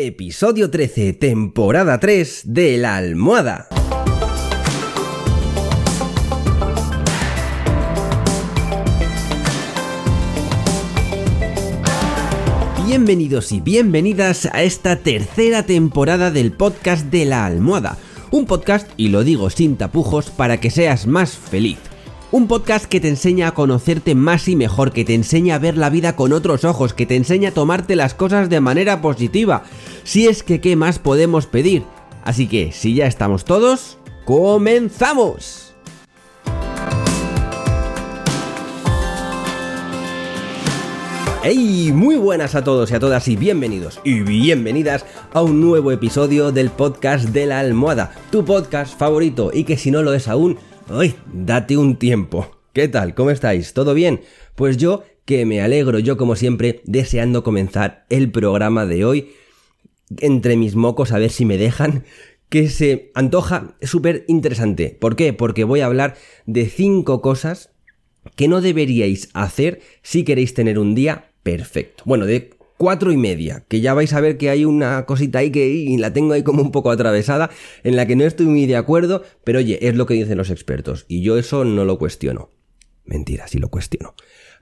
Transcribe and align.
Episodio 0.00 0.70
13, 0.70 1.12
temporada 1.14 1.98
3 1.98 2.42
de 2.44 2.78
La 2.78 2.98
Almohada. 2.98 3.66
Bienvenidos 12.86 13.50
y 13.50 13.60
bienvenidas 13.60 14.46
a 14.46 14.62
esta 14.62 15.00
tercera 15.00 15.66
temporada 15.66 16.30
del 16.30 16.52
podcast 16.52 17.06
de 17.06 17.24
La 17.24 17.44
Almohada. 17.44 17.98
Un 18.30 18.46
podcast, 18.46 18.88
y 18.96 19.08
lo 19.08 19.24
digo 19.24 19.50
sin 19.50 19.76
tapujos, 19.76 20.30
para 20.30 20.60
que 20.60 20.70
seas 20.70 21.08
más 21.08 21.36
feliz. 21.36 21.87
Un 22.30 22.46
podcast 22.46 22.84
que 22.84 23.00
te 23.00 23.08
enseña 23.08 23.48
a 23.48 23.54
conocerte 23.54 24.14
más 24.14 24.48
y 24.48 24.56
mejor, 24.56 24.92
que 24.92 25.06
te 25.06 25.14
enseña 25.14 25.54
a 25.54 25.58
ver 25.58 25.78
la 25.78 25.88
vida 25.88 26.14
con 26.14 26.34
otros 26.34 26.62
ojos, 26.64 26.92
que 26.92 27.06
te 27.06 27.16
enseña 27.16 27.48
a 27.48 27.54
tomarte 27.54 27.96
las 27.96 28.12
cosas 28.12 28.50
de 28.50 28.60
manera 28.60 29.00
positiva. 29.00 29.62
Si 30.04 30.26
es 30.26 30.42
que, 30.42 30.60
¿qué 30.60 30.76
más 30.76 30.98
podemos 30.98 31.46
pedir? 31.46 31.84
Así 32.24 32.46
que, 32.46 32.70
si 32.70 32.92
ya 32.92 33.06
estamos 33.06 33.46
todos, 33.46 33.96
¡comenzamos! 34.26 35.72
¡Hey! 41.42 41.92
Muy 41.94 42.16
buenas 42.16 42.54
a 42.54 42.62
todos 42.62 42.90
y 42.90 42.94
a 42.94 43.00
todas 43.00 43.26
y 43.28 43.36
bienvenidos 43.36 44.00
y 44.04 44.20
bienvenidas 44.20 45.06
a 45.32 45.40
un 45.40 45.62
nuevo 45.62 45.92
episodio 45.92 46.52
del 46.52 46.68
podcast 46.68 47.30
de 47.30 47.46
la 47.46 47.60
almohada, 47.60 48.12
tu 48.30 48.44
podcast 48.44 48.98
favorito 48.98 49.50
y 49.54 49.64
que 49.64 49.78
si 49.78 49.90
no 49.90 50.02
lo 50.02 50.12
es 50.12 50.28
aún, 50.28 50.58
¡Ay! 50.90 51.14
Date 51.32 51.76
un 51.76 51.96
tiempo. 51.96 52.50
¿Qué 52.72 52.88
tal? 52.88 53.14
¿Cómo 53.14 53.30
estáis? 53.30 53.74
¿Todo 53.74 53.92
bien? 53.92 54.22
Pues 54.54 54.78
yo 54.78 55.04
que 55.26 55.44
me 55.44 55.60
alegro, 55.60 55.98
yo 55.98 56.16
como 56.16 56.34
siempre, 56.34 56.80
deseando 56.84 57.42
comenzar 57.42 58.06
el 58.08 58.30
programa 58.30 58.86
de 58.86 59.04
hoy. 59.04 59.30
Entre 60.18 60.56
mis 60.56 60.76
mocos, 60.76 61.12
a 61.12 61.18
ver 61.18 61.30
si 61.30 61.44
me 61.44 61.58
dejan. 61.58 62.04
Que 62.48 62.70
se 62.70 63.10
antoja 63.14 63.76
súper 63.82 64.24
interesante. 64.28 64.96
¿Por 64.98 65.16
qué? 65.16 65.34
Porque 65.34 65.64
voy 65.64 65.80
a 65.80 65.86
hablar 65.86 66.16
de 66.46 66.66
cinco 66.66 67.20
cosas 67.20 67.70
que 68.36 68.48
no 68.48 68.62
deberíais 68.62 69.28
hacer 69.34 69.82
si 70.02 70.24
queréis 70.24 70.54
tener 70.54 70.78
un 70.78 70.94
día 70.94 71.32
perfecto. 71.42 72.04
Bueno, 72.06 72.24
de 72.24 72.50
cuatro 72.78 73.12
y 73.12 73.18
media, 73.18 73.64
que 73.68 73.82
ya 73.82 73.92
vais 73.92 74.12
a 74.14 74.20
ver 74.20 74.38
que 74.38 74.48
hay 74.48 74.64
una 74.64 75.04
cosita 75.04 75.40
ahí 75.40 75.50
que 75.50 75.94
la 75.98 76.12
tengo 76.14 76.32
ahí 76.32 76.42
como 76.42 76.62
un 76.62 76.72
poco 76.72 76.90
atravesada, 76.90 77.50
en 77.84 77.96
la 77.96 78.06
que 78.06 78.16
no 78.16 78.24
estoy 78.24 78.46
muy 78.46 78.64
de 78.64 78.76
acuerdo, 78.76 79.22
pero 79.44 79.58
oye, 79.58 79.86
es 79.86 79.96
lo 79.96 80.06
que 80.06 80.14
dicen 80.14 80.38
los 80.38 80.48
expertos, 80.48 81.04
y 81.08 81.20
yo 81.20 81.36
eso 81.36 81.64
no 81.64 81.84
lo 81.84 81.98
cuestiono. 81.98 82.50
Mentira, 83.04 83.48
sí 83.48 83.58
lo 83.58 83.68
cuestiono. 83.68 84.14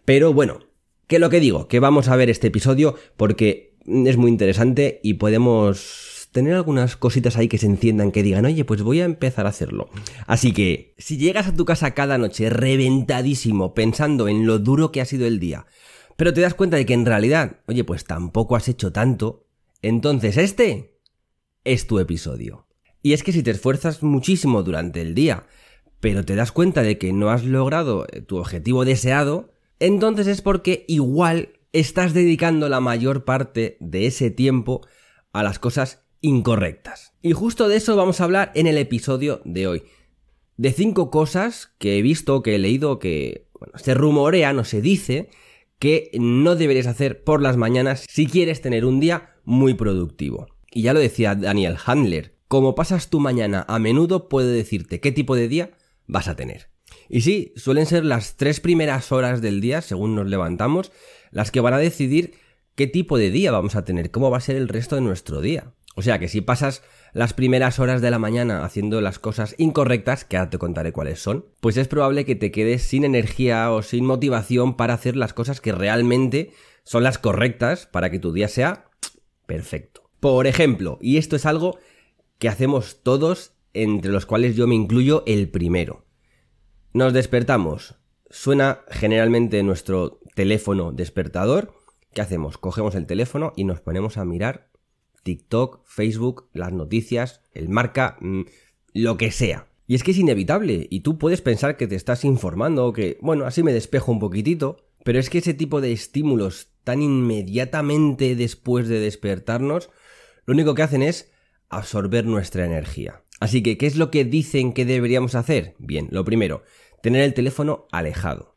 Pero 0.05 0.33
bueno, 0.33 0.61
que 1.07 1.19
lo 1.19 1.31
que 1.31 1.41
digo, 1.41 1.69
que 1.69 1.79
vamos 1.79 2.09
a 2.09 2.17
ver 2.17 2.31
este 2.31 2.49
episodio 2.49 2.97
porque 3.17 3.77
es 3.87 4.17
muy 4.17 4.31
interesante 4.31 5.01
y 5.03 5.15
podemos 5.15 6.29
tener 6.33 6.55
algunas 6.55 6.97
cositas 6.97 7.37
ahí 7.37 7.49
que 7.49 7.59
se 7.59 7.67
enciendan, 7.67 8.13
que 8.13 8.23
digan, 8.23 8.45
oye, 8.45 8.65
pues 8.65 8.83
voy 8.83 9.01
a 9.01 9.05
empezar 9.05 9.47
a 9.47 9.51
hacerlo. 9.51 9.89
Así 10.27 10.53
que, 10.53 10.95
si 10.99 11.17
llegas 11.17 11.47
a 11.47 11.55
tu 11.55 11.65
casa 11.65 11.93
cada 11.93 12.19
noche 12.19 12.51
reventadísimo, 12.51 13.73
pensando 13.73 14.29
en 14.29 14.47
lo 14.47 14.59
duro 14.59 14.93
que 14.93 15.01
ha 15.01 15.07
sido 15.07 15.27
el 15.27 15.39
día, 15.39 15.67
pero 16.17 16.33
te 16.33 16.41
das 16.41 16.55
cuenta 16.55 16.77
de 16.77 16.87
que 16.87 16.95
en 16.95 17.07
realidad, 17.07 17.61
oye, 17.67 17.85
pues 17.85 18.05
tampoco 18.05 18.57
has 18.57 18.69
hecho 18.69 18.93
tanto, 18.93 19.47
entonces 19.83 20.37
este 20.37 20.99
es 21.65 21.87
tu 21.87 21.99
episodio. 21.99 22.67
Y 23.03 23.13
es 23.13 23.23
que 23.23 23.33
si 23.33 23.43
te 23.43 23.51
esfuerzas 23.51 24.03
muchísimo 24.03 24.63
durante 24.63 25.01
el 25.01 25.15
día, 25.15 25.47
pero 26.01 26.25
te 26.25 26.35
das 26.35 26.53
cuenta 26.53 26.83
de 26.83 26.99
que 26.99 27.13
no 27.13 27.31
has 27.31 27.45
logrado 27.45 28.07
eh, 28.11 28.21
tu 28.21 28.39
objetivo 28.39 28.85
deseado, 28.85 29.53
entonces 29.79 30.27
es 30.27 30.43
porque 30.43 30.85
igual 30.89 31.51
estás 31.73 32.15
dedicando 32.15 32.69
la 32.69 32.81
mayor 32.81 33.25
parte 33.25 33.77
de 33.81 34.07
ese 34.07 34.31
tiempo 34.31 34.87
a 35.33 35.43
las 35.43 35.59
cosas 35.59 36.05
incorrectas. 36.21 37.13
Y 37.23 37.33
justo 37.33 37.69
de 37.69 37.77
eso 37.77 37.97
vamos 37.97 38.21
a 38.21 38.25
hablar 38.25 38.53
en 38.55 38.67
el 38.67 38.79
episodio 38.79 39.43
de 39.45 39.67
hoy. 39.67 39.83
De 40.57 40.73
cinco 40.73 41.11
cosas 41.11 41.73
que 41.79 41.99
he 41.99 42.03
visto, 42.03 42.43
que 42.43 42.55
he 42.55 42.59
leído, 42.59 42.99
que 42.99 43.49
se 43.75 43.95
rumorea, 43.95 44.53
no 44.53 44.65
se 44.65 44.81
dice, 44.81 45.29
que 45.79 46.11
no 46.15 46.57
deberías 46.57 46.87
hacer 46.87 47.23
por 47.23 47.43
las 47.43 47.57
mañanas 47.57 48.05
si 48.09 48.27
quieres 48.27 48.61
tener 48.61 48.85
un 48.85 49.01
día 49.01 49.35
muy 49.45 49.75
productivo. 49.75 50.49
Y 50.73 50.83
ya 50.83 50.93
lo 50.93 51.01
decía 51.01 51.35
Daniel 51.35 51.77
Handler, 51.85 52.35
como 52.49 52.75
pasas 52.75 53.11
tu 53.11 53.21
mañana 53.21 53.65
a 53.69 53.79
menudo 53.79 54.29
puede 54.29 54.53
decirte 54.53 55.01
qué 55.01 55.13
tipo 55.13 55.35
de 55.37 55.49
día 55.49 55.71
vas 56.07 56.29
a 56.29 56.37
tener. 56.37 56.69
Y 57.09 57.21
sí, 57.21 57.53
suelen 57.57 57.87
ser 57.87 58.05
las 58.05 58.37
tres 58.37 58.61
primeras 58.61 59.13
horas 59.13 59.41
del 59.41 59.61
día, 59.61 59.83
según 59.83 60.15
nos 60.15 60.29
levantamos, 60.29 60.93
las 61.31 61.51
que 61.51 61.61
van 61.61 61.75
a 61.75 61.79
decidir 61.79 62.35
qué 62.75 62.87
tipo 62.87 63.19
de 63.19 63.31
día 63.31 63.51
vamos 63.53 63.77
a 63.77 63.85
tener, 63.85 64.11
cómo 64.11 64.31
va 64.31 64.39
a 64.39 64.41
ser 64.43 64.57
el 64.57 64.69
resto 64.69 64.97
de 64.97 65.03
nuestro 65.03 65.41
día. 65.41 65.73
O 65.99 66.03
sea 66.03 66.19
que 66.19 66.29
si 66.29 66.43
pasas 66.43 66.83
las 67.15 67.33
primeras 67.33 67.79
horas 67.79 68.03
de 68.03 68.11
la 68.11 68.19
mañana 68.19 68.67
haciendo 68.67 69.01
las 69.01 69.19
cosas 69.19 69.55
incorrectas, 69.57 70.27
que 70.27 70.37
ahora 70.37 70.51
te 70.51 70.59
contaré 70.59 70.93
cuáles 70.93 71.21
son, 71.21 71.47
pues 71.61 71.79
es 71.79 71.89
probable 71.89 72.27
que 72.27 72.35
te 72.35 72.51
quedes 72.53 72.83
sin 72.83 73.03
energía 73.03 73.73
o 73.73 73.81
sin 73.81 74.05
motivación 74.05 74.77
para 74.77 74.93
hacer 74.93 75.17
las 75.17 75.33
cosas 75.33 75.63
que 75.63 75.73
realmente 75.73 76.53
son 76.85 77.03
las 77.03 77.17
correctas 77.17 77.87
para 77.87 78.11
que 78.11 78.19
tu 78.19 78.35
día 78.35 78.49
sea 78.49 78.91
perfecto. 79.47 80.11
Por 80.21 80.47
ejemplo, 80.47 80.99
y 81.01 81.17
esto 81.17 81.35
es 81.35 81.47
algo 81.47 81.79
que 82.39 82.51
hacemos 82.51 83.03
todos, 83.03 83.55
entre 83.73 84.13
los 84.13 84.27
cuales 84.27 84.55
yo 84.55 84.67
me 84.67 84.75
incluyo 84.75 85.23
el 85.27 85.49
primero. 85.49 86.05
Nos 86.93 87.15
despertamos. 87.15 87.95
Suena 88.29 88.81
generalmente 88.91 89.63
nuestro 89.63 90.21
teléfono 90.35 90.93
despertador. 90.93 91.73
¿Qué 92.13 92.21
hacemos? 92.21 92.59
Cogemos 92.59 92.95
el 92.97 93.07
teléfono 93.07 93.55
y 93.57 93.65
nos 93.65 93.81
ponemos 93.81 94.19
a 94.19 94.27
mirar 94.27 94.69
TikTok, 95.27 95.83
Facebook, 95.85 96.49
las 96.53 96.73
noticias, 96.73 97.43
el 97.53 97.69
marca, 97.69 98.17
mm, 98.21 98.43
lo 98.95 99.17
que 99.17 99.33
sea. 99.33 99.67
Y 99.89 99.97
es 99.97 100.05
que 100.05 100.13
es 100.13 100.19
inevitable, 100.19 100.87
y 100.89 101.01
tú 101.01 101.19
puedes 101.19 101.43
pensar 101.43 101.77
que 101.77 101.89
te 101.89 101.97
estás 101.97 102.25
informando 102.25 102.87
o 102.87 102.93
que, 102.93 103.19
bueno, 103.21 103.45
así 103.45 103.65
me 103.65 103.73
despejo 103.73 104.13
un 104.13 104.21
poquitito, 104.21 104.77
pero 105.05 105.19
es 105.19 105.29
que 105.29 105.39
ese 105.39 105.53
tipo 105.53 105.81
de 105.81 105.93
estímulos 105.93 106.69
tan 106.85 107.03
inmediatamente 107.03 108.37
después 108.37 108.89
de 108.89 109.01
despertarnos, 109.01 109.91
lo 110.45 110.55
único 110.55 110.77
que 110.77 110.83
hacen 110.83 111.03
es 111.03 111.33
absorber 111.69 112.25
nuestra 112.25 112.65
energía. 112.65 113.23
Así 113.41 113.65
que, 113.65 113.77
¿qué 113.77 113.87
es 113.87 113.97
lo 113.97 114.13
que 114.13 114.25
dicen 114.25 114.73
que 114.73 114.85
deberíamos 114.85 115.35
hacer? 115.35 115.75
Bien, 115.79 116.09
lo 116.13 116.25
primero, 116.25 116.63
tener 117.03 117.23
el 117.23 117.35
teléfono 117.35 117.89
alejado. 117.91 118.57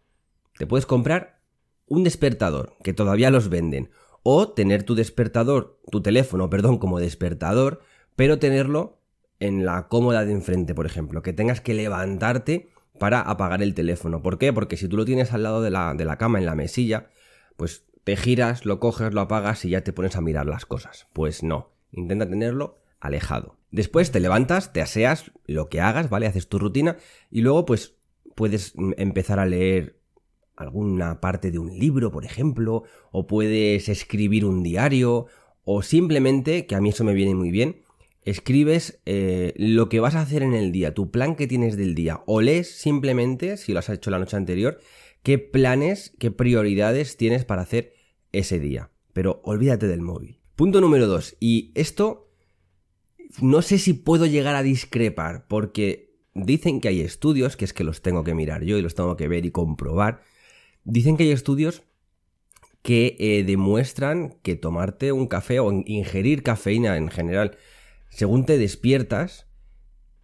Te 0.57 0.67
puedes 0.67 0.85
comprar 0.85 1.41
un 1.87 2.03
despertador, 2.03 2.75
que 2.83 2.93
todavía 2.93 3.31
los 3.31 3.49
venden, 3.49 3.89
o 4.31 4.49
tener 4.49 4.83
tu 4.83 4.93
despertador, 4.93 5.79
tu 5.89 6.03
teléfono, 6.03 6.51
perdón, 6.51 6.77
como 6.77 6.99
despertador, 6.99 7.81
pero 8.15 8.37
tenerlo 8.37 8.99
en 9.39 9.65
la 9.65 9.87
cómoda 9.87 10.23
de 10.23 10.33
enfrente, 10.33 10.75
por 10.75 10.85
ejemplo, 10.85 11.23
que 11.23 11.33
tengas 11.33 11.61
que 11.61 11.73
levantarte 11.73 12.69
para 12.99 13.21
apagar 13.21 13.63
el 13.63 13.73
teléfono. 13.73 14.21
¿Por 14.21 14.37
qué? 14.37 14.53
Porque 14.53 14.77
si 14.77 14.87
tú 14.87 14.97
lo 14.97 15.05
tienes 15.05 15.33
al 15.33 15.41
lado 15.41 15.63
de 15.63 15.71
la, 15.71 15.95
de 15.95 16.05
la 16.05 16.19
cama, 16.19 16.37
en 16.37 16.45
la 16.45 16.53
mesilla, 16.53 17.09
pues 17.57 17.85
te 18.03 18.15
giras, 18.17 18.65
lo 18.65 18.79
coges, 18.79 19.15
lo 19.15 19.21
apagas 19.21 19.65
y 19.65 19.71
ya 19.71 19.81
te 19.81 19.93
pones 19.93 20.15
a 20.15 20.21
mirar 20.21 20.45
las 20.45 20.67
cosas. 20.67 21.07
Pues 21.11 21.41
no, 21.41 21.71
intenta 21.91 22.29
tenerlo 22.29 22.77
alejado. 22.99 23.57
Después 23.71 24.11
te 24.11 24.19
levantas, 24.19 24.73
te 24.73 24.81
aseas, 24.83 25.31
lo 25.47 25.69
que 25.69 25.81
hagas, 25.81 26.11
¿vale? 26.11 26.27
Haces 26.27 26.49
tu 26.49 26.59
rutina 26.59 26.97
y 27.31 27.41
luego 27.41 27.65
pues 27.65 27.95
puedes 28.35 28.75
empezar 28.97 29.39
a 29.39 29.47
leer 29.47 29.98
alguna 30.59 31.21
parte 31.21 31.51
de 31.51 31.59
un 31.59 31.77
libro, 31.77 32.11
por 32.11 32.25
ejemplo, 32.25 32.83
o 33.11 33.27
puedes 33.27 33.89
escribir 33.89 34.45
un 34.45 34.63
diario, 34.63 35.27
o 35.63 35.81
simplemente, 35.81 36.65
que 36.65 36.75
a 36.75 36.81
mí 36.81 36.89
eso 36.89 37.03
me 37.03 37.13
viene 37.13 37.35
muy 37.35 37.51
bien, 37.51 37.81
escribes 38.23 39.01
eh, 39.05 39.53
lo 39.57 39.89
que 39.89 39.99
vas 39.99 40.15
a 40.15 40.21
hacer 40.21 40.43
en 40.43 40.53
el 40.53 40.71
día, 40.71 40.93
tu 40.93 41.11
plan 41.11 41.35
que 41.35 41.47
tienes 41.47 41.77
del 41.77 41.95
día, 41.95 42.21
o 42.25 42.41
lees 42.41 42.69
simplemente, 42.69 43.57
si 43.57 43.73
lo 43.73 43.79
has 43.79 43.89
hecho 43.89 44.11
la 44.11 44.19
noche 44.19 44.37
anterior, 44.37 44.79
qué 45.23 45.37
planes, 45.37 46.13
qué 46.19 46.31
prioridades 46.31 47.17
tienes 47.17 47.45
para 47.45 47.61
hacer 47.61 47.93
ese 48.31 48.59
día. 48.59 48.91
Pero 49.13 49.41
olvídate 49.43 49.87
del 49.87 50.01
móvil. 50.01 50.39
Punto 50.55 50.81
número 50.81 51.07
dos, 51.07 51.37
y 51.39 51.71
esto 51.75 52.31
no 53.41 53.61
sé 53.61 53.77
si 53.77 53.93
puedo 53.93 54.25
llegar 54.25 54.55
a 54.55 54.63
discrepar, 54.63 55.47
porque 55.47 56.15
dicen 56.33 56.81
que 56.81 56.89
hay 56.89 57.01
estudios, 57.01 57.55
que 57.55 57.65
es 57.65 57.73
que 57.73 57.83
los 57.83 58.01
tengo 58.01 58.23
que 58.23 58.33
mirar 58.33 58.63
yo 58.63 58.77
y 58.77 58.81
los 58.81 58.95
tengo 58.95 59.15
que 59.15 59.27
ver 59.27 59.45
y 59.45 59.51
comprobar, 59.51 60.21
Dicen 60.91 61.17
que 61.17 61.23
hay 61.23 61.31
estudios 61.31 61.83
que 62.81 63.15
eh, 63.19 63.43
demuestran 63.43 64.37
que 64.41 64.55
tomarte 64.55 65.11
un 65.11 65.27
café 65.27 65.59
o 65.59 65.71
ingerir 65.71 66.41
cafeína 66.41 66.97
en 66.97 67.09
general, 67.09 67.57
según 68.09 68.43
te 68.45 68.57
despiertas, 68.57 69.45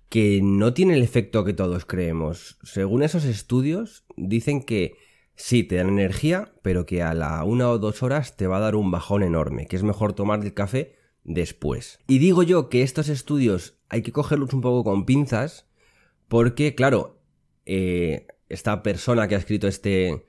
que 0.09 0.39
no 0.41 0.73
tiene 0.73 0.95
el 0.95 1.03
efecto 1.03 1.43
que 1.43 1.53
todos 1.53 1.85
creemos. 1.85 2.57
Según 2.63 3.03
esos 3.03 3.25
estudios, 3.25 4.05
dicen 4.17 4.63
que 4.63 4.95
sí, 5.35 5.63
te 5.63 5.75
dan 5.75 5.89
energía, 5.89 6.53
pero 6.63 6.87
que 6.87 7.03
a 7.03 7.13
la 7.13 7.43
una 7.43 7.69
o 7.69 7.77
dos 7.77 8.01
horas 8.01 8.35
te 8.35 8.47
va 8.47 8.57
a 8.57 8.61
dar 8.61 8.75
un 8.75 8.89
bajón 8.89 9.21
enorme, 9.21 9.67
que 9.67 9.75
es 9.75 9.83
mejor 9.83 10.13
tomar 10.13 10.43
el 10.43 10.55
café 10.55 10.95
después. 11.23 11.99
Y 12.07 12.17
digo 12.17 12.41
yo 12.41 12.69
que 12.69 12.81
estos 12.81 13.09
estudios 13.09 13.77
hay 13.87 14.01
que 14.01 14.11
cogerlos 14.11 14.51
un 14.53 14.61
poco 14.61 14.83
con 14.83 15.05
pinzas, 15.05 15.67
porque, 16.27 16.73
claro, 16.73 17.19
eh, 17.67 18.25
esta 18.49 18.81
persona 18.81 19.27
que 19.27 19.35
ha 19.35 19.39
escrito 19.39 19.67
este, 19.67 20.25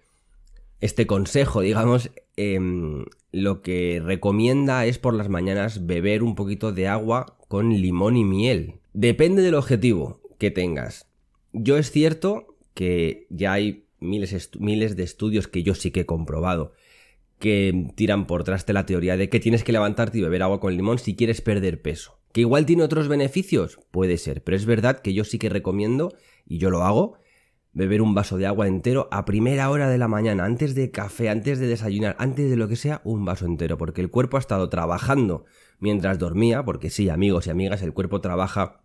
este 0.81 1.07
consejo, 1.07 1.61
digamos, 1.61 2.11
em, 2.37 3.05
lo 3.33 3.63
que 3.63 4.01
recomienda 4.05 4.87
es 4.87 4.99
por 4.99 5.15
las 5.15 5.29
mañanas 5.29 5.87
beber 5.87 6.23
un 6.23 6.35
poquito 6.35 6.73
de 6.73 6.89
agua 6.89 7.39
con 7.49 7.71
limón 7.71 8.17
y 8.17 8.25
miel. 8.25 8.81
Depende 8.93 9.43
del 9.43 9.55
objetivo 9.55 10.21
que 10.39 10.51
tengas. 10.51 11.07
Yo 11.53 11.77
es 11.79 11.91
cierto 11.91 12.57
que 12.75 13.27
ya 13.31 13.53
hay 13.53 13.87
miles, 14.01 14.51
miles 14.59 14.97
de 14.97 15.03
estudios 15.03 15.49
que 15.49 15.63
yo 15.63 15.75
sí 15.75 15.91
que 15.91 16.01
he 16.01 16.07
comprobado 16.07 16.73
que 17.39 17.91
tiran 17.95 18.27
por 18.27 18.45
traste 18.45 18.73
la 18.73 18.87
teoría 18.87 19.17
de 19.17 19.29
que 19.29 19.41
tienes 19.41 19.65
que 19.65 19.73
levantarte 19.73 20.19
y 20.19 20.23
beber 20.23 20.43
agua 20.43 20.61
con 20.61 20.77
limón 20.77 20.99
si 20.99 21.15
quieres 21.17 21.41
perder 21.41 21.83
peso. 21.83 22.19
¿Que 22.33 22.41
igual 22.43 22.67
tiene 22.67 22.83
otros 22.83 23.09
beneficios? 23.09 23.79
Puede 23.91 24.17
ser, 24.19 24.43
pero 24.43 24.57
es 24.57 24.67
verdad 24.67 25.01
que 25.01 25.15
yo 25.15 25.25
sí 25.25 25.39
que 25.39 25.49
recomiendo, 25.49 26.15
y 26.47 26.59
yo 26.59 26.71
lo 26.71 26.83
hago, 26.83 27.19
beber 27.77 28.01
un 28.01 28.15
vaso 28.15 28.39
de 28.39 28.47
agua 28.47 28.67
entero 28.67 29.07
a 29.11 29.27
primera 29.27 29.69
hora 29.69 29.91
de 29.91 29.99
la 29.99 30.09
mañana, 30.09 30.47
antes 30.47 30.75
de 30.75 30.91
café, 30.91 31.29
antes 31.29 31.59
de 31.59 31.67
desayunar, 31.67 32.17
antes 32.19 32.49
de 32.49 32.57
lo 32.57 32.69
que 32.69 32.77
sea, 32.77 33.03
un 33.05 33.27
vaso 33.27 33.45
entero, 33.45 33.77
porque 33.77 34.01
el 34.01 34.11
cuerpo 34.11 34.39
ha 34.39 34.41
estado 34.41 34.71
trabajando 34.71 35.45
mientras 35.79 36.19
dormía, 36.19 36.65
porque 36.65 36.89
sí, 36.89 37.11
amigos 37.11 37.47
y 37.47 37.51
amigas, 37.51 37.83
el 37.83 37.93
cuerpo 37.93 38.23
trabaja 38.23 38.81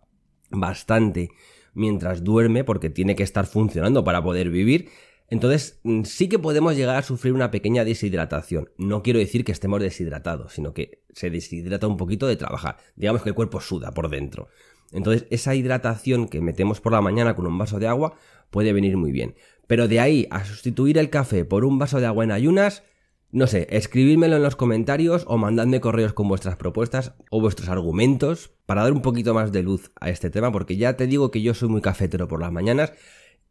bastante 0.50 1.30
mientras 1.72 2.22
duerme, 2.22 2.64
porque 2.64 2.90
tiene 2.90 3.16
que 3.16 3.22
estar 3.22 3.46
funcionando 3.46 4.04
para 4.04 4.22
poder 4.22 4.50
vivir, 4.50 4.90
entonces, 5.28 5.80
mm, 5.84 6.02
sí 6.02 6.28
que 6.28 6.38
podemos 6.38 6.76
llegar 6.76 6.96
a 6.96 7.02
sufrir 7.02 7.32
una 7.32 7.50
pequeña 7.50 7.86
deshidratación. 7.86 8.68
No 8.76 9.02
quiero 9.02 9.18
decir 9.18 9.46
que 9.46 9.52
estemos 9.52 9.80
deshidratados, 9.80 10.52
sino 10.52 10.74
que 10.74 11.02
se 11.14 11.30
deshidrata 11.30 11.86
un 11.86 11.96
poquito 11.96 12.26
de 12.26 12.36
trabajar. 12.36 12.76
Digamos 12.96 13.22
que 13.22 13.30
el 13.30 13.34
cuerpo 13.34 13.58
suda 13.58 13.92
por 13.92 14.10
dentro. 14.10 14.48
Entonces, 14.92 15.26
esa 15.30 15.54
hidratación 15.54 16.28
que 16.28 16.42
metemos 16.42 16.82
por 16.82 16.92
la 16.92 17.00
mañana 17.00 17.34
con 17.34 17.46
un 17.46 17.56
vaso 17.56 17.78
de 17.78 17.86
agua 17.86 18.14
puede 18.52 18.72
venir 18.72 18.96
muy 18.96 19.10
bien. 19.10 19.34
Pero 19.66 19.88
de 19.88 19.98
ahí 19.98 20.28
a 20.30 20.44
sustituir 20.44 20.98
el 20.98 21.10
café 21.10 21.44
por 21.44 21.64
un 21.64 21.80
vaso 21.80 21.98
de 21.98 22.06
agua 22.06 22.22
en 22.22 22.30
ayunas, 22.30 22.84
no 23.32 23.46
sé, 23.46 23.66
escribírmelo 23.70 24.36
en 24.36 24.42
los 24.42 24.54
comentarios 24.54 25.24
o 25.26 25.38
mandadme 25.38 25.80
correos 25.80 26.12
con 26.12 26.28
vuestras 26.28 26.56
propuestas 26.56 27.14
o 27.30 27.40
vuestros 27.40 27.70
argumentos 27.70 28.52
para 28.66 28.82
dar 28.82 28.92
un 28.92 29.00
poquito 29.00 29.32
más 29.32 29.50
de 29.50 29.62
luz 29.62 29.90
a 29.98 30.10
este 30.10 30.30
tema, 30.30 30.52
porque 30.52 30.76
ya 30.76 30.96
te 30.96 31.06
digo 31.06 31.30
que 31.30 31.40
yo 31.40 31.54
soy 31.54 31.70
muy 31.70 31.80
cafetero 31.80 32.28
por 32.28 32.40
las 32.40 32.52
mañanas 32.52 32.92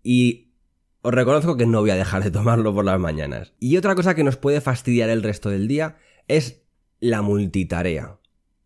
y 0.04 0.52
os 1.02 1.12
reconozco 1.12 1.58
que 1.58 1.66
no 1.66 1.82
voy 1.82 1.90
a 1.90 1.96
dejar 1.96 2.24
de 2.24 2.30
tomarlo 2.30 2.74
por 2.74 2.86
las 2.86 3.00
mañanas. 3.00 3.54
Y 3.60 3.76
otra 3.78 3.96
cosa 3.96 4.14
que 4.14 4.24
nos 4.24 4.38
puede 4.38 4.62
fastidiar 4.62 5.10
el 5.10 5.24
resto 5.24 5.50
del 5.50 5.68
día 5.68 5.98
es 6.28 6.62
la 7.00 7.24
multitarea. 7.24 8.20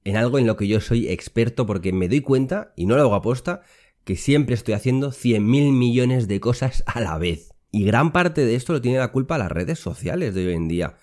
En 0.04 0.18
algo 0.18 0.38
en 0.38 0.46
lo 0.46 0.58
que 0.58 0.68
yo 0.68 0.82
soy 0.82 1.08
experto 1.08 1.66
porque 1.66 1.94
me 1.94 2.10
doy 2.10 2.20
cuenta, 2.20 2.74
y 2.76 2.86
no 2.86 2.98
lo 2.98 3.04
hago 3.04 3.16
aposta, 3.16 3.62
que 4.06 4.16
siempre 4.16 4.56
estoy 4.56 4.76
haciendo 4.76 5.12
100.000 5.12 5.74
millones 5.74 6.28
de 6.28 6.40
cosas 6.40 6.84
a 6.86 7.02
la 7.02 7.18
vez. 7.18 7.50
Y 7.72 7.84
gran 7.84 8.14
parte 8.14 8.46
de 8.46 8.56
esto 8.56 8.72
lo 8.72 8.82
tiene 8.82 9.00
la 9.00 9.12
culpa 9.12 9.38
las 9.38 9.52
redes 9.52 9.80
sociales 9.80 10.34
de 10.34 10.48
hoy 10.48 10.54
en 10.54 10.70
día, 10.70 10.96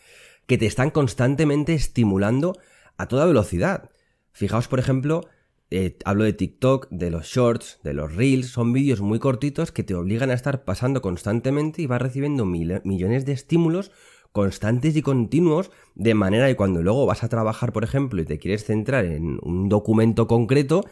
que 0.47 0.57
te 0.57 0.67
están 0.67 0.91
constantemente 0.91 1.75
estimulando 1.75 2.57
a 2.97 3.09
toda 3.09 3.27
velocidad. 3.27 3.91
Fijaos, 4.33 4.69
por 4.69 4.79
ejemplo, 4.79 5.27
eh, 5.71 5.99
hablo 6.05 6.25
de 6.25 6.33
TikTok, 6.33 6.89
de 6.91 7.11
los 7.11 7.27
shorts, 7.27 7.81
de 7.83 7.93
los 7.93 8.15
reels, 8.15 8.49
son 8.49 8.73
vídeos 8.73 9.01
muy 9.01 9.19
cortitos 9.19 9.73
que 9.73 9.83
te 9.83 9.95
obligan 9.95 10.31
a 10.31 10.35
estar 10.35 10.65
pasando 10.65 11.03
constantemente 11.03 11.83
y 11.83 11.87
vas 11.87 12.01
recibiendo 12.01 12.47
millones 12.47 13.27
de 13.27 13.33
estímulos 13.33 13.91
constantes 14.33 14.97
y 14.97 15.03
continuos, 15.03 15.71
de 15.95 16.15
manera 16.15 16.47
que 16.49 16.57
cuando 16.57 16.83
luego 16.83 17.05
vas 17.07 17.23
a 17.23 17.29
trabajar, 17.29 17.73
por 17.73 17.85
ejemplo, 17.85 18.23
y 18.23 18.25
te 18.25 18.39
quieres 18.39 18.65
centrar 18.65 19.05
en 19.05 19.39
un 19.43 19.69
documento 19.69 20.27
concreto, 20.27 20.85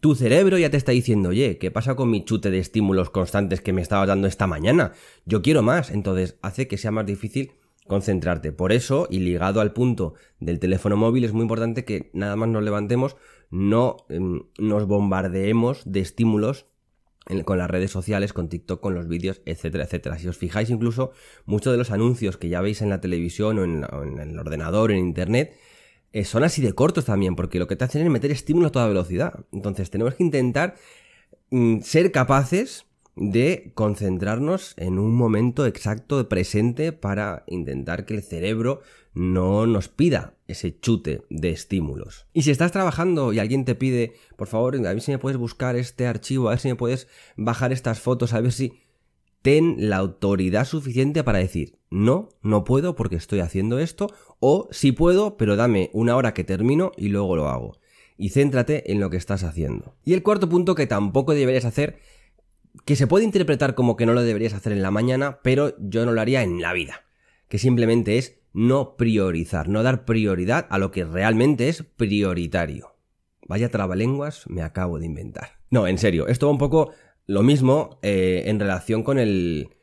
tu 0.00 0.14
cerebro 0.14 0.58
ya 0.58 0.70
te 0.70 0.76
está 0.76 0.92
diciendo, 0.92 1.30
oye, 1.30 1.58
¿qué 1.58 1.70
pasa 1.70 1.96
con 1.96 2.10
mi 2.10 2.24
chute 2.24 2.50
de 2.50 2.58
estímulos 2.58 3.10
constantes 3.10 3.60
que 3.60 3.72
me 3.72 3.82
estaba 3.82 4.06
dando 4.06 4.28
esta 4.28 4.46
mañana? 4.46 4.92
Yo 5.24 5.42
quiero 5.42 5.62
más, 5.62 5.90
entonces 5.90 6.38
hace 6.42 6.68
que 6.68 6.78
sea 6.78 6.90
más 6.90 7.06
difícil 7.06 7.52
concentrarte. 7.86 8.52
Por 8.52 8.70
eso, 8.70 9.08
y 9.10 9.18
ligado 9.18 9.60
al 9.60 9.72
punto 9.72 10.14
del 10.38 10.60
teléfono 10.60 10.96
móvil, 10.96 11.24
es 11.24 11.32
muy 11.32 11.42
importante 11.42 11.84
que 11.84 12.10
nada 12.12 12.36
más 12.36 12.48
nos 12.48 12.62
levantemos, 12.62 13.16
no 13.50 13.96
em, 14.08 14.42
nos 14.58 14.86
bombardeemos 14.86 15.82
de 15.84 16.00
estímulos 16.00 16.66
con 17.44 17.58
las 17.58 17.70
redes 17.70 17.90
sociales, 17.90 18.32
con 18.32 18.48
TikTok, 18.48 18.80
con 18.80 18.94
los 18.94 19.06
vídeos, 19.06 19.42
etcétera, 19.44 19.84
etcétera. 19.84 20.18
Si 20.18 20.28
os 20.28 20.36
fijáis 20.36 20.70
incluso, 20.70 21.12
muchos 21.44 21.72
de 21.72 21.76
los 21.76 21.90
anuncios 21.90 22.36
que 22.36 22.48
ya 22.48 22.60
veis 22.60 22.80
en 22.80 22.88
la 22.88 23.00
televisión 23.00 23.58
o 23.58 23.64
en, 23.64 24.18
el 24.18 24.38
ordenador, 24.38 24.92
en 24.92 24.98
internet, 24.98 25.54
eh, 26.12 26.24
son 26.24 26.44
así 26.44 26.62
de 26.62 26.72
cortos 26.72 27.04
también, 27.04 27.36
porque 27.36 27.58
lo 27.58 27.66
que 27.66 27.76
te 27.76 27.84
hacen 27.84 28.02
es 28.02 28.10
meter 28.10 28.30
estímulos 28.30 28.70
a 28.70 28.72
toda 28.72 28.88
velocidad. 28.88 29.44
Entonces 29.52 29.90
tenemos 29.90 30.14
que 30.14 30.24
intentar 30.24 30.76
mm, 31.50 31.80
ser 31.80 32.12
capaces 32.12 32.86
de 33.20 33.72
concentrarnos 33.74 34.74
en 34.76 34.98
un 34.98 35.14
momento 35.14 35.66
exacto 35.66 36.28
presente 36.28 36.92
para 36.92 37.44
intentar 37.48 38.04
que 38.04 38.14
el 38.14 38.22
cerebro 38.22 38.80
no 39.12 39.66
nos 39.66 39.88
pida 39.88 40.34
ese 40.46 40.78
chute 40.78 41.22
de 41.28 41.50
estímulos. 41.50 42.26
Y 42.32 42.42
si 42.42 42.52
estás 42.52 42.70
trabajando 42.70 43.32
y 43.32 43.40
alguien 43.40 43.64
te 43.64 43.74
pide, 43.74 44.14
por 44.36 44.46
favor, 44.46 44.76
a 44.76 44.80
ver 44.80 45.00
si 45.00 45.10
me 45.10 45.18
puedes 45.18 45.36
buscar 45.36 45.74
este 45.76 46.06
archivo, 46.06 46.48
a 46.48 46.50
ver 46.50 46.60
si 46.60 46.68
me 46.68 46.76
puedes 46.76 47.08
bajar 47.36 47.72
estas 47.72 48.00
fotos, 48.00 48.32
a 48.32 48.40
ver 48.40 48.52
si... 48.52 48.80
Ten 49.42 49.76
la 49.78 49.96
autoridad 49.96 50.64
suficiente 50.64 51.22
para 51.24 51.38
decir, 51.38 51.78
no, 51.90 52.28
no 52.42 52.64
puedo 52.64 52.94
porque 52.94 53.16
estoy 53.16 53.40
haciendo 53.40 53.78
esto, 53.78 54.12
o 54.40 54.68
sí 54.70 54.92
puedo, 54.92 55.36
pero 55.36 55.56
dame 55.56 55.90
una 55.92 56.16
hora 56.16 56.34
que 56.34 56.44
termino 56.44 56.92
y 56.96 57.08
luego 57.08 57.36
lo 57.36 57.48
hago. 57.48 57.78
Y 58.16 58.30
céntrate 58.30 58.90
en 58.92 59.00
lo 59.00 59.10
que 59.10 59.16
estás 59.16 59.44
haciendo. 59.44 59.94
Y 60.04 60.14
el 60.14 60.22
cuarto 60.22 60.48
punto 60.48 60.74
que 60.74 60.86
tampoco 60.86 61.34
deberías 61.34 61.64
hacer 61.64 61.98
que 62.84 62.96
se 62.96 63.06
puede 63.06 63.24
interpretar 63.24 63.74
como 63.74 63.96
que 63.96 64.06
no 64.06 64.12
lo 64.12 64.22
deberías 64.22 64.54
hacer 64.54 64.72
en 64.72 64.82
la 64.82 64.90
mañana, 64.90 65.40
pero 65.42 65.74
yo 65.78 66.04
no 66.04 66.12
lo 66.12 66.20
haría 66.20 66.42
en 66.42 66.60
la 66.60 66.72
vida. 66.72 67.04
Que 67.48 67.58
simplemente 67.58 68.18
es 68.18 68.38
no 68.52 68.96
priorizar, 68.96 69.68
no 69.68 69.82
dar 69.82 70.04
prioridad 70.04 70.66
a 70.70 70.78
lo 70.78 70.90
que 70.90 71.04
realmente 71.04 71.68
es 71.68 71.82
prioritario. 71.82 72.96
Vaya 73.46 73.70
trabalenguas 73.70 74.44
me 74.48 74.62
acabo 74.62 74.98
de 74.98 75.06
inventar. 75.06 75.58
No, 75.70 75.86
en 75.86 75.98
serio, 75.98 76.28
esto 76.28 76.46
va 76.46 76.52
un 76.52 76.58
poco 76.58 76.92
lo 77.28 77.42
mismo 77.42 78.00
eh, 78.02 78.44
en 78.46 78.58
relación 78.58 79.04
con 79.04 79.18
el. 79.18 79.76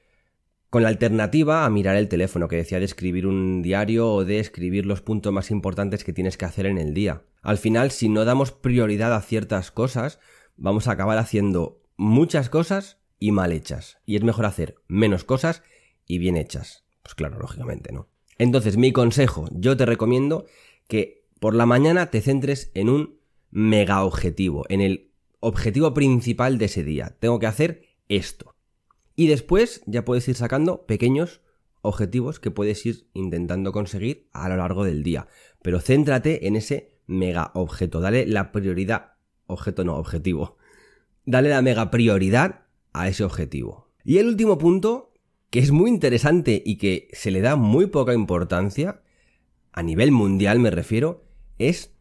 con 0.71 0.81
la 0.83 0.89
alternativa 0.89 1.63
a 1.63 1.69
mirar 1.69 1.95
el 1.95 2.09
teléfono, 2.09 2.47
que 2.49 2.57
decía 2.57 2.79
de 2.79 2.85
escribir 2.85 3.27
un 3.27 3.61
diario 3.61 4.11
o 4.11 4.25
de 4.25 4.39
escribir 4.39 4.85
los 4.85 5.01
puntos 5.01 5.31
más 5.31 5.51
importantes 5.51 6.03
que 6.03 6.11
tienes 6.11 6.37
que 6.37 6.45
hacer 6.45 6.65
en 6.65 6.79
el 6.79 6.93
día. 6.93 7.21
Al 7.43 7.59
final, 7.59 7.91
si 7.91 8.09
no 8.09 8.25
damos 8.25 8.51
prioridad 8.51 9.13
a 9.13 9.21
ciertas 9.21 9.71
cosas, 9.71 10.19
vamos 10.57 10.87
a 10.87 10.93
acabar 10.93 11.19
haciendo 11.19 11.83
muchas 11.95 12.49
cosas 12.49 12.97
y 13.19 13.31
mal 13.31 13.51
hechas. 13.51 13.99
Y 14.07 14.15
es 14.15 14.23
mejor 14.23 14.47
hacer 14.47 14.75
menos 14.87 15.23
cosas 15.23 15.61
y 16.07 16.17
bien 16.17 16.37
hechas. 16.37 16.83
Pues 17.03 17.13
claro, 17.13 17.37
lógicamente, 17.37 17.93
¿no? 17.93 18.09
Entonces, 18.39 18.75
mi 18.75 18.91
consejo, 18.91 19.47
yo 19.51 19.77
te 19.77 19.85
recomiendo 19.85 20.45
que 20.87 21.27
por 21.39 21.53
la 21.53 21.67
mañana 21.67 22.09
te 22.09 22.21
centres 22.21 22.71
en 22.73 22.89
un 22.89 23.19
mega 23.51 24.03
objetivo, 24.03 24.65
en 24.67 24.81
el 24.81 25.11
objetivo 25.39 25.93
principal 25.93 26.57
de 26.57 26.65
ese 26.65 26.83
día. 26.83 27.15
Tengo 27.19 27.39
que 27.39 27.47
hacer 27.47 27.83
esto. 28.09 28.55
Y 29.15 29.27
después 29.27 29.81
ya 29.85 30.05
puedes 30.05 30.27
ir 30.27 30.35
sacando 30.35 30.85
pequeños 30.85 31.41
objetivos 31.81 32.39
que 32.39 32.51
puedes 32.51 32.85
ir 32.85 33.07
intentando 33.13 33.71
conseguir 33.71 34.27
a 34.33 34.49
lo 34.49 34.57
largo 34.57 34.83
del 34.83 35.03
día. 35.03 35.27
Pero 35.61 35.79
céntrate 35.79 36.47
en 36.47 36.55
ese 36.55 36.99
mega 37.07 37.51
objeto. 37.53 38.01
Dale 38.01 38.25
la 38.25 38.51
prioridad. 38.51 39.13
Objeto 39.47 39.83
no, 39.83 39.95
objetivo 39.95 40.57
dale 41.25 41.49
la 41.49 41.61
mega 41.61 41.91
prioridad 41.91 42.65
a 42.93 43.07
ese 43.07 43.23
objetivo. 43.23 43.89
Y 44.03 44.17
el 44.19 44.27
último 44.27 44.57
punto, 44.57 45.13
que 45.49 45.59
es 45.59 45.71
muy 45.71 45.89
interesante 45.89 46.61
y 46.65 46.77
que 46.77 47.09
se 47.13 47.31
le 47.31 47.41
da 47.41 47.55
muy 47.55 47.87
poca 47.87 48.13
importancia, 48.13 49.01
a 49.73 49.83
nivel 49.83 50.11
mundial 50.11 50.59
me 50.59 50.71
refiero, 50.71 51.25
es 51.57 51.91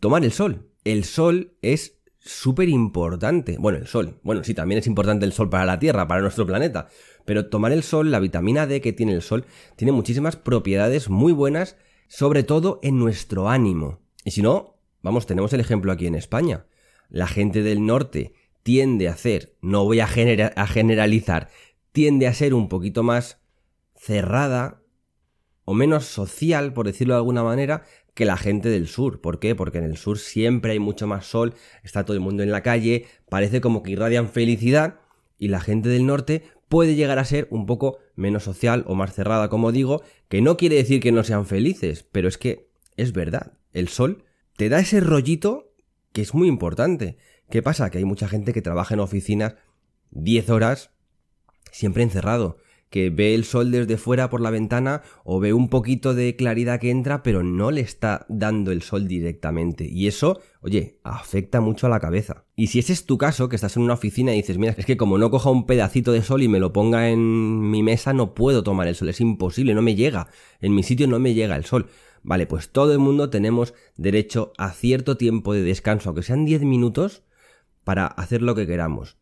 tomar 0.00 0.24
el 0.24 0.32
sol. 0.32 0.68
El 0.84 1.04
sol 1.04 1.54
es 1.62 1.98
súper 2.24 2.68
importante. 2.70 3.56
Bueno, 3.58 3.78
el 3.78 3.86
sol. 3.86 4.18
Bueno, 4.22 4.42
sí, 4.44 4.54
también 4.54 4.78
es 4.78 4.86
importante 4.86 5.26
el 5.26 5.32
sol 5.32 5.50
para 5.50 5.66
la 5.66 5.78
Tierra, 5.78 6.08
para 6.08 6.22
nuestro 6.22 6.46
planeta. 6.46 6.88
Pero 7.24 7.46
tomar 7.46 7.72
el 7.72 7.82
sol, 7.82 8.10
la 8.10 8.18
vitamina 8.18 8.66
D 8.66 8.80
que 8.80 8.92
tiene 8.92 9.12
el 9.12 9.22
sol, 9.22 9.44
tiene 9.76 9.92
muchísimas 9.92 10.36
propiedades 10.36 11.10
muy 11.10 11.32
buenas, 11.32 11.76
sobre 12.08 12.42
todo 12.42 12.80
en 12.82 12.98
nuestro 12.98 13.48
ánimo. 13.48 14.00
Y 14.24 14.30
si 14.30 14.42
no, 14.42 14.78
vamos, 15.02 15.26
tenemos 15.26 15.52
el 15.52 15.60
ejemplo 15.60 15.92
aquí 15.92 16.06
en 16.06 16.14
España. 16.14 16.66
La 17.10 17.26
gente 17.26 17.62
del 17.62 17.84
norte 17.84 18.32
tiende 18.62 19.08
a 19.08 19.16
ser, 19.16 19.56
no 19.60 19.84
voy 19.84 20.00
a, 20.00 20.04
a 20.06 20.66
generalizar, 20.66 21.50
tiende 21.92 22.26
a 22.26 22.34
ser 22.34 22.54
un 22.54 22.68
poquito 22.70 23.02
más 23.02 23.38
cerrada 23.94 24.82
o 25.66 25.74
menos 25.74 26.06
social, 26.06 26.72
por 26.72 26.86
decirlo 26.86 27.14
de 27.14 27.18
alguna 27.18 27.42
manera, 27.42 27.84
que 28.14 28.24
la 28.24 28.36
gente 28.36 28.68
del 28.68 28.88
sur. 28.88 29.20
¿Por 29.20 29.38
qué? 29.38 29.54
Porque 29.54 29.78
en 29.78 29.84
el 29.84 29.96
sur 29.96 30.18
siempre 30.18 30.72
hay 30.72 30.78
mucho 30.78 31.06
más 31.06 31.26
sol, 31.26 31.54
está 31.82 32.04
todo 32.04 32.16
el 32.16 32.22
mundo 32.22 32.42
en 32.42 32.50
la 32.50 32.62
calle, 32.62 33.06
parece 33.28 33.60
como 33.60 33.82
que 33.82 33.92
irradian 33.92 34.28
felicidad 34.28 35.00
y 35.38 35.48
la 35.48 35.60
gente 35.60 35.88
del 35.88 36.06
norte 36.06 36.44
puede 36.68 36.94
llegar 36.94 37.18
a 37.18 37.24
ser 37.24 37.46
un 37.50 37.66
poco 37.66 37.98
menos 38.14 38.44
social 38.44 38.84
o 38.86 38.94
más 38.94 39.12
cerrada, 39.12 39.48
como 39.48 39.72
digo, 39.72 40.02
que 40.28 40.40
no 40.40 40.56
quiere 40.56 40.76
decir 40.76 41.00
que 41.00 41.12
no 41.12 41.24
sean 41.24 41.46
felices, 41.46 42.04
pero 42.10 42.28
es 42.28 42.38
que 42.38 42.70
es 42.96 43.12
verdad, 43.12 43.58
el 43.72 43.88
sol 43.88 44.24
te 44.56 44.68
da 44.68 44.78
ese 44.78 45.00
rollito 45.00 45.72
que 46.12 46.22
es 46.22 46.32
muy 46.32 46.48
importante. 46.48 47.16
¿Qué 47.50 47.62
pasa? 47.62 47.90
Que 47.90 47.98
hay 47.98 48.04
mucha 48.04 48.28
gente 48.28 48.52
que 48.52 48.62
trabaja 48.62 48.94
en 48.94 49.00
oficinas 49.00 49.56
10 50.12 50.50
horas 50.50 50.90
siempre 51.72 52.04
encerrado, 52.04 52.58
que 52.94 53.10
ve 53.10 53.34
el 53.34 53.44
sol 53.44 53.72
desde 53.72 53.96
fuera 53.96 54.30
por 54.30 54.40
la 54.40 54.50
ventana 54.50 55.02
o 55.24 55.40
ve 55.40 55.52
un 55.52 55.68
poquito 55.68 56.14
de 56.14 56.36
claridad 56.36 56.78
que 56.78 56.90
entra, 56.90 57.24
pero 57.24 57.42
no 57.42 57.72
le 57.72 57.80
está 57.80 58.24
dando 58.28 58.70
el 58.70 58.82
sol 58.82 59.08
directamente. 59.08 59.84
Y 59.90 60.06
eso, 60.06 60.40
oye, 60.60 61.00
afecta 61.02 61.60
mucho 61.60 61.88
a 61.88 61.90
la 61.90 61.98
cabeza. 61.98 62.44
Y 62.54 62.68
si 62.68 62.78
ese 62.78 62.92
es 62.92 63.04
tu 63.04 63.18
caso, 63.18 63.48
que 63.48 63.56
estás 63.56 63.76
en 63.76 63.82
una 63.82 63.94
oficina 63.94 64.32
y 64.32 64.36
dices, 64.36 64.58
mira, 64.58 64.76
es 64.78 64.86
que 64.86 64.96
como 64.96 65.18
no 65.18 65.28
coja 65.28 65.50
un 65.50 65.66
pedacito 65.66 66.12
de 66.12 66.22
sol 66.22 66.44
y 66.44 66.48
me 66.48 66.60
lo 66.60 66.72
ponga 66.72 67.10
en 67.10 67.68
mi 67.68 67.82
mesa, 67.82 68.12
no 68.12 68.32
puedo 68.32 68.62
tomar 68.62 68.86
el 68.86 68.94
sol, 68.94 69.08
es 69.08 69.20
imposible, 69.20 69.74
no 69.74 69.82
me 69.82 69.96
llega. 69.96 70.28
En 70.60 70.72
mi 70.72 70.84
sitio 70.84 71.08
no 71.08 71.18
me 71.18 71.34
llega 71.34 71.56
el 71.56 71.64
sol. 71.64 71.88
Vale, 72.22 72.46
pues 72.46 72.70
todo 72.70 72.92
el 72.92 73.00
mundo 73.00 73.28
tenemos 73.28 73.74
derecho 73.96 74.52
a 74.56 74.70
cierto 74.70 75.16
tiempo 75.16 75.52
de 75.52 75.62
descanso, 75.62 76.10
aunque 76.10 76.22
sean 76.22 76.44
10 76.44 76.62
minutos, 76.62 77.24
para 77.82 78.06
hacer 78.06 78.40
lo 78.40 78.54
que 78.54 78.68
queramos. 78.68 79.16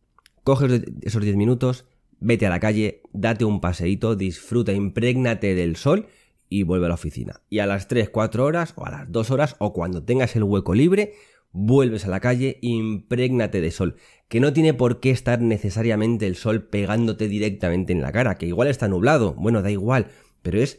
Coges 0.45 0.83
esos 1.01 1.23
10 1.23 1.37
minutos, 1.37 1.87
vete 2.23 2.47
a 2.47 2.51
la 2.51 2.61
calle, 2.61 3.03
date 3.13 3.45
un 3.45 3.61
paseíto, 3.61 4.17
disfruta, 4.17 4.73
imprégnate 4.73 5.55
del 5.55 5.77
sol 5.77 6.07
y 6.49 6.63
vuelve 6.63 6.87
a 6.87 6.89
la 6.89 6.95
oficina. 6.95 7.43
Y 7.51 7.59
a 7.59 7.67
las 7.67 7.89
3, 7.89 8.11
4 8.11 8.45
horas 8.45 8.75
o 8.77 8.87
a 8.87 8.91
las 8.91 9.11
2 9.11 9.31
horas 9.31 9.57
o 9.59 9.73
cuando 9.73 10.03
tengas 10.05 10.37
el 10.37 10.45
hueco 10.45 10.75
libre, 10.75 11.15
vuelves 11.51 12.07
a 12.07 12.11
la 12.11 12.21
calle, 12.21 12.59
imprégnate 12.63 13.61
de 13.61 13.71
sol, 13.71 13.97
que 14.29 14.41
no 14.41 14.53
tiene 14.53 14.75
por 14.75 15.01
qué 15.01 15.11
estar 15.11 15.41
necesariamente 15.41 16.27
el 16.27 16.37
sol 16.37 16.63
pegándote 16.65 17.29
directamente 17.29 17.93
en 17.93 18.01
la 18.01 18.13
cara, 18.13 18.37
que 18.37 18.47
igual 18.47 18.69
está 18.69 18.89
nublado, 18.89 19.35
bueno, 19.35 19.63
da 19.63 19.71
igual, 19.71 20.07
pero 20.43 20.61
es 20.61 20.79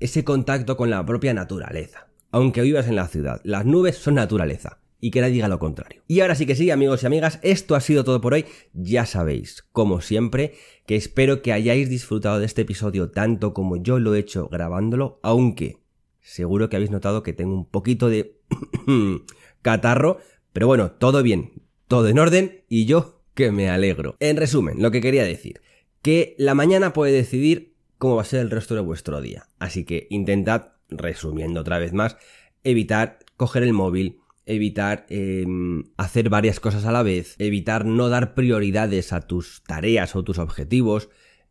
ese 0.00 0.24
contacto 0.24 0.76
con 0.76 0.90
la 0.90 1.04
propia 1.06 1.32
naturaleza. 1.32 2.08
Aunque 2.30 2.62
vivas 2.62 2.88
en 2.88 2.96
la 2.96 3.08
ciudad, 3.08 3.40
las 3.44 3.64
nubes 3.64 3.96
son 3.96 4.16
naturaleza 4.16 4.83
y 5.00 5.10
que 5.10 5.20
nadie 5.20 5.34
diga 5.34 5.48
lo 5.48 5.58
contrario. 5.58 6.02
Y 6.08 6.20
ahora 6.20 6.34
sí 6.34 6.46
que 6.46 6.54
sí, 6.54 6.70
amigos 6.70 7.02
y 7.02 7.06
amigas, 7.06 7.38
esto 7.42 7.74
ha 7.74 7.80
sido 7.80 8.04
todo 8.04 8.20
por 8.20 8.34
hoy. 8.34 8.46
Ya 8.72 9.06
sabéis, 9.06 9.64
como 9.72 10.00
siempre, 10.00 10.54
que 10.86 10.96
espero 10.96 11.42
que 11.42 11.52
hayáis 11.52 11.88
disfrutado 11.88 12.38
de 12.38 12.46
este 12.46 12.62
episodio 12.62 13.10
tanto 13.10 13.52
como 13.52 13.76
yo 13.76 13.98
lo 13.98 14.14
he 14.14 14.18
hecho 14.20 14.48
grabándolo, 14.48 15.20
aunque 15.22 15.78
seguro 16.20 16.68
que 16.68 16.76
habéis 16.76 16.90
notado 16.90 17.22
que 17.22 17.32
tengo 17.32 17.54
un 17.54 17.66
poquito 17.66 18.08
de 18.08 18.40
catarro, 19.62 20.18
pero 20.52 20.66
bueno, 20.66 20.92
todo 20.92 21.22
bien, 21.22 21.62
todo 21.86 22.08
en 22.08 22.18
orden 22.18 22.62
y 22.68 22.86
yo 22.86 23.22
que 23.34 23.52
me 23.52 23.68
alegro. 23.68 24.16
En 24.20 24.36
resumen, 24.36 24.80
lo 24.80 24.90
que 24.90 25.00
quería 25.00 25.24
decir, 25.24 25.60
que 26.00 26.34
la 26.38 26.54
mañana 26.54 26.92
puede 26.92 27.12
decidir 27.12 27.74
cómo 27.98 28.16
va 28.16 28.22
a 28.22 28.26
ser 28.26 28.40
el 28.40 28.50
resto 28.50 28.74
de 28.74 28.80
vuestro 28.80 29.20
día. 29.20 29.48
Así 29.58 29.84
que 29.84 30.06
intentad, 30.10 30.72
resumiendo 30.88 31.60
otra 31.60 31.78
vez 31.78 31.92
más, 31.92 32.16
evitar 32.62 33.18
coger 33.36 33.62
el 33.62 33.72
móvil, 33.72 34.20
evitar 34.46 35.06
em, 35.08 35.84
hacer 35.96 36.28
varias 36.28 36.60
cosas 36.60 36.84
a 36.84 36.92
la 36.92 37.02
vez, 37.02 37.36
evitar 37.38 37.84
no 37.84 38.08
dar 38.08 38.34
prioridades 38.34 39.12
a 39.12 39.22
tus 39.22 39.62
tareas 39.66 40.14
o 40.16 40.24
tus 40.24 40.38
objetivos, 40.38 41.08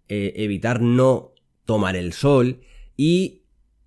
eh, 0.08 0.34
evitar 0.38 0.82
no 0.82 1.34
tomar 1.66 1.96
el 1.96 2.14
sol 2.14 2.62
y 2.96 3.44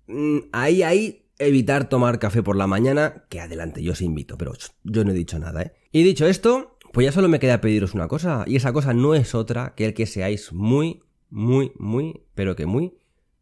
mm, 0.07 0.37
ahí, 0.51 0.83
ahí, 0.83 1.25
evitar 1.39 1.89
tomar 1.89 2.19
café 2.19 2.43
por 2.43 2.55
la 2.55 2.67
mañana, 2.67 3.25
que 3.29 3.39
adelante, 3.39 3.83
yo 3.83 3.93
os 3.93 4.01
invito, 4.01 4.37
pero 4.37 4.53
yo 4.83 5.03
no 5.03 5.11
he 5.11 5.15
dicho 5.15 5.39
nada, 5.39 5.61
¿eh? 5.61 5.73
Y 5.91 6.03
dicho 6.03 6.25
esto, 6.27 6.77
pues 6.91 7.05
ya 7.05 7.11
solo 7.11 7.29
me 7.29 7.39
queda 7.39 7.61
pediros 7.61 7.93
una 7.93 8.07
cosa, 8.07 8.43
y 8.47 8.55
esa 8.55 8.73
cosa 8.73 8.93
no 8.93 9.13
es 9.13 9.35
otra 9.35 9.73
que 9.75 9.85
el 9.85 9.93
que 9.93 10.05
seáis 10.05 10.51
muy, 10.51 11.01
muy, 11.29 11.71
muy, 11.77 12.23
pero 12.33 12.55
que 12.55 12.65
muy 12.65 12.97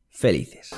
felices. 0.09 0.71